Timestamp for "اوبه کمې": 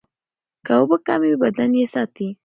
0.79-1.27